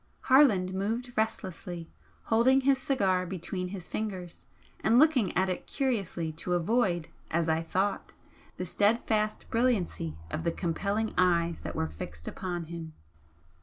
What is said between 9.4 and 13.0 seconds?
brilliancy of the compelling eyes that were fixed upon him.